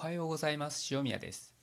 [0.00, 0.94] はようございます。
[0.94, 1.56] 塩宮です。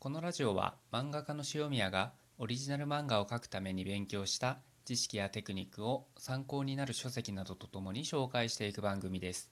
[0.00, 9.48] このラジオは漫画家の塩宮がオリジナル漫画を描くために勉強した知識やテクニックを参考になる書籍などとともに紹介していく番組です。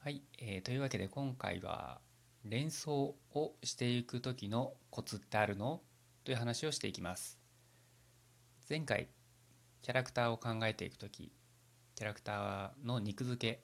[0.00, 2.00] はい、えー、というわけで今回は
[2.42, 5.82] 連想をしていく時のコツってあるの？
[6.24, 7.38] という話をしていきます。
[8.68, 9.06] 前回
[9.82, 11.30] キャラクターを考えていく時
[11.94, 13.62] キャラクターの肉付け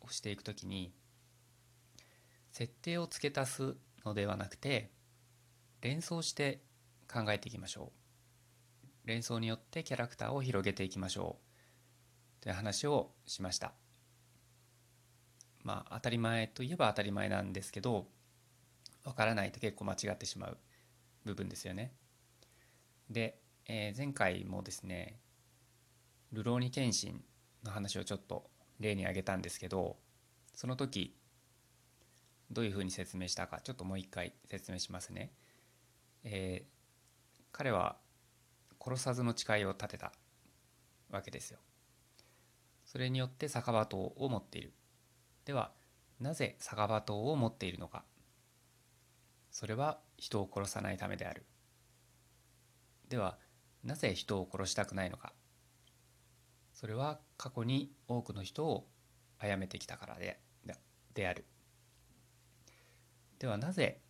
[0.00, 0.94] をしていく時に
[2.54, 4.92] 設定を付け足すのではなくて
[5.80, 6.60] 連想して
[7.12, 7.90] 考えていきましょ
[9.04, 9.08] う。
[9.08, 11.36] 連想によってキャラクターを広げていきましょ
[12.40, 12.42] う。
[12.44, 13.72] という話をしました。
[15.64, 18.06] まあ当たり前といえば当たり前なんですけど
[19.02, 20.56] わからないと結構間違ってしまう
[21.24, 21.92] 部分ですよね。
[23.10, 25.18] で、えー、前回もですね
[26.30, 27.24] 「ルローニケンシン」
[27.64, 28.48] の話をちょっと
[28.78, 29.96] 例に挙げたんですけど
[30.54, 31.16] その時
[32.50, 35.32] どういうふうに説明したかちょっともう一回説明しますね。
[36.24, 37.96] えー、彼は
[38.80, 40.12] 殺さずの誓いを立てた
[41.10, 41.58] わけですよ。
[42.84, 44.72] それによって酒場刀を持っている。
[45.44, 45.72] では
[46.20, 48.04] なぜ酒場刀を持っているのか。
[49.50, 51.44] それは人を殺さないためである。
[53.08, 53.38] では
[53.82, 55.32] なぜ人を殺したくないのか。
[56.72, 58.88] それは過去に多くの人を
[59.38, 60.38] 殺めてきたからで
[61.14, 61.44] である。
[63.44, 64.00] ではなぜ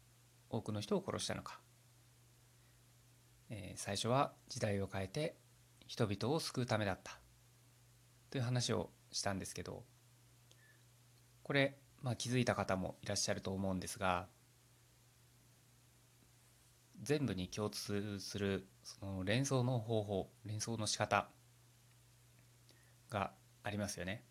[0.48, 1.58] 多くの人を殺したのか、
[3.50, 5.34] えー、最初は時代を変えて
[5.88, 7.18] 人々を救うためだった
[8.30, 9.82] という話をしたんですけど
[11.42, 14.28] これ、まあ、気づいた方もいらっしゃると思うんですが
[17.02, 21.26] 全部に共通するその連想の方法連想の仕方
[23.10, 23.32] が
[23.64, 24.22] ありますよね。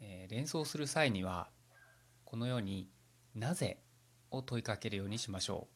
[0.00, 1.48] えー、連想する際には
[2.32, 2.90] このように
[3.36, 3.84] 「なぜ?」
[4.32, 5.68] を問いかけるようにしましょ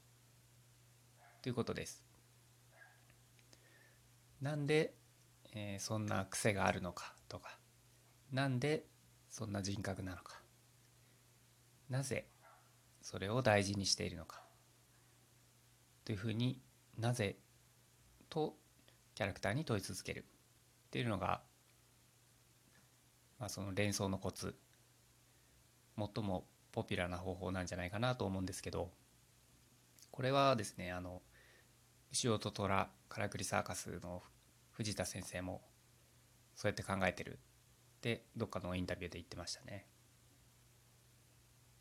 [1.19, 2.03] うということです。
[4.41, 4.97] なんで、
[5.53, 7.58] えー、そんな癖があるのかとか
[8.33, 8.86] なんで
[9.29, 10.41] そんな人格なのか
[11.91, 12.27] なぜ
[13.03, 14.42] それを大事にしているのか
[16.07, 16.63] というふうに
[16.97, 17.36] なぜ？
[18.30, 18.57] と
[19.14, 20.25] キャラクターに問い続ける
[20.86, 21.42] っていうのが、
[23.39, 24.59] まあ、その連想のコツ
[25.98, 28.91] 最もポピュラーな方法なんじゃないかなと思うんですけど
[30.11, 31.23] これはですねあの
[32.13, 34.23] 牛尾と虎からくりサーカスの
[34.73, 35.63] 藤田先生も
[36.55, 39.86] そうやって考えてるってどっかのインタビューで言ってましたね。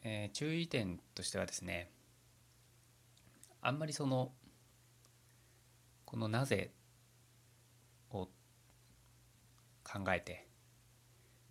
[0.03, 1.91] えー、注意点としてはですね
[3.61, 4.31] あんまりその
[6.05, 6.72] この「なぜ」
[8.11, 8.29] を
[9.84, 10.47] 考えて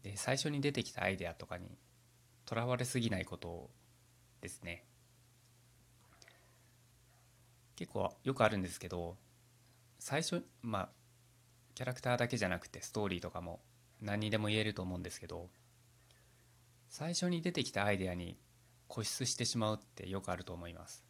[0.03, 1.77] で最初に出てきたアイデアとかに
[2.47, 3.71] とらわれすぎないこと
[4.41, 4.85] ですね。
[7.77, 9.17] 結構よくあるんですけど
[9.99, 10.89] 最初まあ
[11.75, 13.61] キャラクターだけじゃなくてストーリーとかも
[14.01, 15.49] 何にでも言えると思うんですけど
[16.89, 18.39] 最初に出てきたアイデアに
[18.89, 21.05] 固執してしまうってよくあると思います。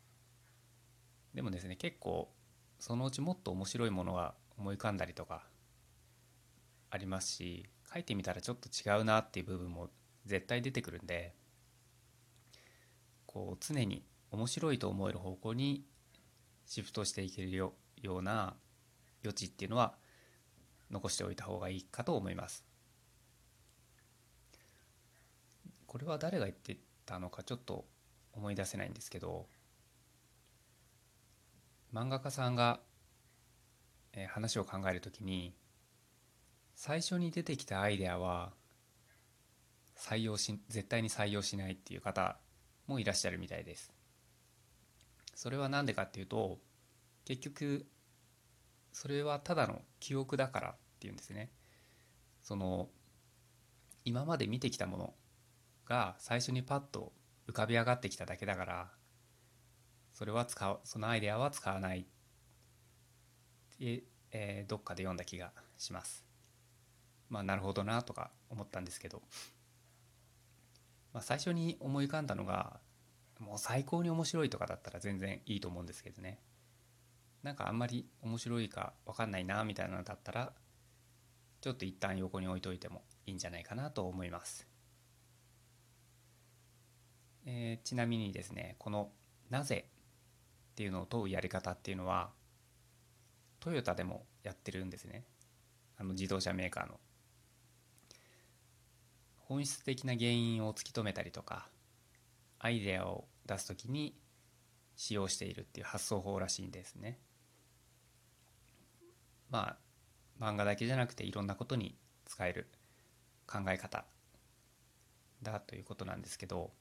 [1.34, 2.32] でもですね結構
[2.78, 5.42] そのうちもっと面白いものが思い浮かんだりとか
[6.90, 9.90] ありますし書いてみたらちょっと違うなっていう部分も
[10.26, 11.34] 絶対出てくるんで
[13.26, 15.84] こう常に面白いと思える方向に
[16.66, 18.54] シフトしていけるよような
[19.22, 19.94] 余地っていうのは
[20.90, 22.64] 残しておいた方がいいかと思います。
[25.86, 27.84] これは誰が言ってたのかちょっと
[28.32, 29.46] 思い出せないんですけど
[31.92, 32.80] 漫画家さんが
[34.28, 35.54] 話を考えるときに
[36.74, 38.52] 最初に出てきたアイデアは
[40.04, 42.36] 採用し絶対に採用しないっていう方
[42.86, 43.90] もいらっしゃるみたいです。
[45.34, 46.58] それは何でかっていうと
[47.24, 47.86] 結局
[48.92, 51.50] それはただの記憶だからっていうんですね。
[52.42, 52.90] その
[54.04, 55.14] 今まで見てきたもの
[55.86, 57.14] が最初にパッと
[57.48, 58.90] 浮かび上がってきただけだから
[60.12, 62.04] それは使うそのアイデアは使わないっ
[63.78, 66.26] て、えー、どっかで読んだ気がします。
[67.30, 69.22] まあなるほどなとか思ったんですけど。
[71.14, 72.80] まあ、最初に思い浮かんだのが
[73.38, 76.40] もう最高に面白いとかだったら全然いいと思うんですけどね。
[77.42, 80.52] なんかあんまり面白いか分かんないなみたいなのだったら
[81.60, 84.66] ちょっと一旦横に置いといてもいいんじゃないかなと思います、
[87.44, 89.12] えー、ちなみにですねこの
[89.50, 89.88] 「なぜ」
[90.72, 92.32] っていうのを問うやり方っていうのは
[93.60, 95.24] トヨタでもやってるんですね。
[95.98, 96.98] あの自動車メーカーの。
[99.48, 101.68] 本質的な原因を突き止めたりとか
[102.58, 104.14] アイデアを出す時に
[104.96, 107.18] 使用しているっていう発想法らしいんですね。
[109.50, 109.76] ま
[110.40, 112.66] あ漫画だけじゃなくていろんなことに使える
[113.46, 114.04] 考え方
[115.42, 116.72] だということなんですけど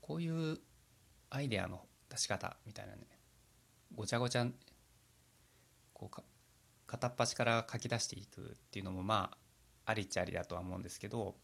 [0.00, 0.58] こういう
[1.30, 3.02] アイデアの出し方みたいなね
[3.94, 4.46] ごちゃごちゃ
[5.94, 6.22] こうか
[6.86, 9.36] 片っ端から書き出していくっていうのもまあ
[9.84, 11.34] ありっちゃありだとは思うんですけど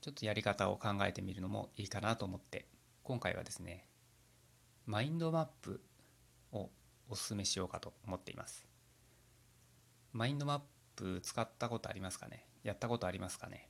[0.00, 2.66] ちょっとやり方を考えてみるのもいいかなと思って
[3.02, 3.86] 今回はですね
[4.86, 5.80] マインドマップ
[6.52, 6.70] を
[7.08, 8.66] おすすめしようかと思っています。
[10.12, 10.60] マインドマッ
[10.96, 12.46] プ使ったことありますかね？
[12.62, 13.68] やったことありますかね？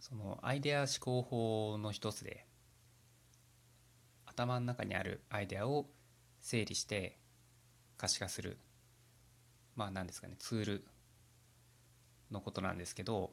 [0.00, 2.46] そのアイデア思考法の一つで
[4.26, 5.86] 頭の中にあるアイデアを
[6.40, 7.18] 整理して
[7.96, 8.58] 可視化する
[9.76, 10.84] まあ何ですかねツール
[12.30, 13.32] のことなんですけど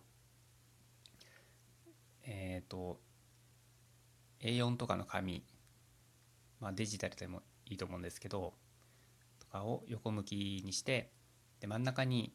[2.24, 3.00] えっ、ー、と
[4.42, 5.44] A4 とかの紙、
[6.60, 8.54] まあ、デジタルでもいいと思うんですけど
[9.40, 11.12] とかを横向きにして
[11.60, 12.34] で真ん中に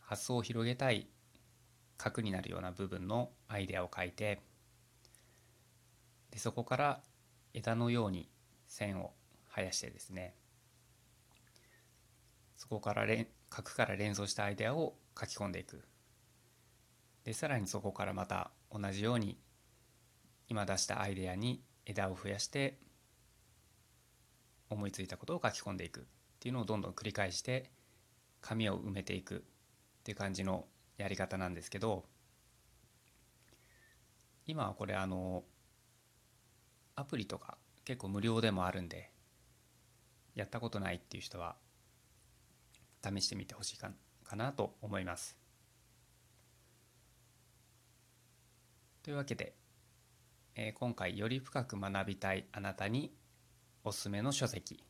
[0.00, 1.08] 発想を広げたい
[1.96, 4.40] 核になるような部分のアイデアを書いて
[6.30, 7.00] でそこから
[7.54, 8.28] 枝のように
[8.66, 9.12] 線を
[9.54, 10.34] 生やしてですね
[12.62, 13.04] そこから
[13.50, 15.82] 核から連想したアイデアを書き込んでいく。
[17.24, 19.36] でさらにそこからまた同じように
[20.46, 22.78] 今出したアイデアに枝を増やして
[24.70, 26.02] 思いついたことを書き込んでいく。
[26.02, 26.04] っ
[26.38, 27.72] ていうのをどんどん繰り返して
[28.40, 29.38] 紙を埋めていく。
[29.38, 29.40] っ
[30.04, 30.68] ていう感じの
[30.98, 32.04] やり方なんですけど
[34.46, 35.42] 今はこれあの
[36.94, 39.10] アプリとか結構無料でもあるんで
[40.36, 41.56] やったことないっていう人は
[43.02, 43.92] 試してみてほしいか
[44.36, 45.36] なと思います。
[49.02, 49.56] というわけで、
[50.54, 53.12] えー、今回より深く学びたいあなたに
[53.84, 54.84] おすすめの書籍。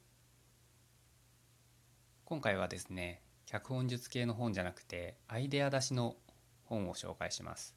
[2.25, 6.17] 今回はですね脚本術系の本じゃなくてアイデア出しの
[6.65, 7.75] 本を紹介します。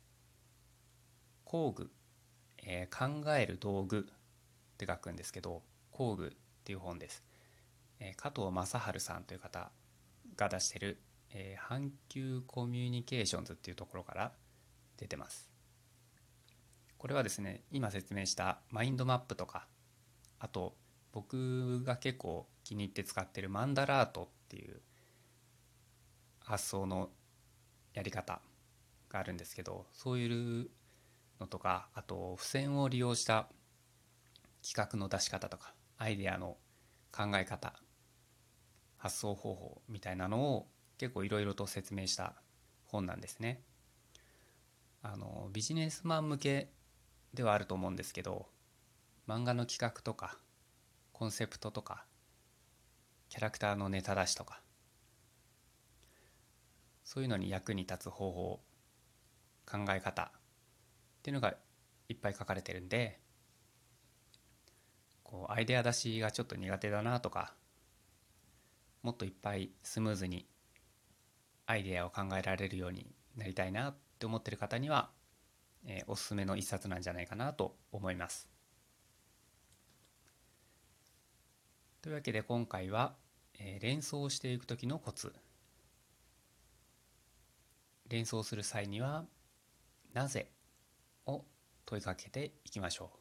[1.45, 1.91] 工具、
[2.63, 5.61] えー、考える道具って書くんですけど
[5.91, 6.31] 工具っ
[6.65, 7.23] ていう本です、
[7.99, 9.71] えー、加藤正治さんという方
[10.37, 11.01] が出してる、
[11.31, 14.31] えー、阪急コミュニケーションズっていうところから
[14.97, 15.49] 出てます。
[16.97, 19.67] これはですね今説明したマインドマップとか
[20.39, 20.75] あと
[21.11, 24.81] 僕が結構気に入って使ってるマンダラートっていう
[26.39, 27.09] 発想の
[27.93, 28.41] やり方
[29.09, 30.69] があるんですけどそういう
[31.39, 33.47] のとかあと付箋を利用した
[34.67, 36.57] 企画の出し方とかアイデアの
[37.11, 37.73] 考え方
[39.05, 40.67] 発想方法みたいなのを
[40.97, 42.33] 結構いろいろと説明した
[42.87, 43.61] 本なんですね。
[45.03, 46.71] あのビジネスマン向け
[47.31, 48.47] ではあると思うんですけど
[49.27, 50.39] 漫画の企画とか
[51.13, 52.03] コンセプトとか
[53.29, 54.63] キャラクターのネタ出しとか
[57.03, 58.59] そういうのに役に立つ方法
[59.67, 60.29] 考え方っ
[61.21, 61.53] ていうのが
[62.09, 63.19] いっぱい書かれてるんで
[65.21, 67.53] こうアイデア出しがちょっと苦手だなとか
[69.05, 70.45] もっといっぱいスムーズに
[71.65, 73.07] アイデアを考えられるように
[73.38, 75.09] なりたいなって思ってる方には
[75.88, 78.50] えー、おすすめの一冊なんじゃないかなと思います。
[82.01, 83.15] というわけで今回は、
[83.59, 85.33] えー、連想していく時のコツ
[88.07, 89.25] 連想する際には
[90.13, 90.51] 「なぜ?」
[91.25, 91.45] を
[91.85, 93.19] 問いかけていきましょう。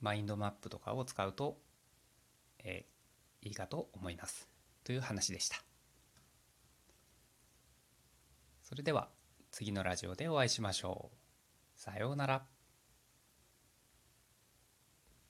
[0.00, 1.60] マインドマップとかを使うと、
[2.64, 4.48] えー、いいかと思います
[4.84, 5.62] という話でした。
[8.62, 9.08] それでは
[9.50, 11.80] 次のラジオでお会いしましょう。
[11.80, 12.57] さようなら。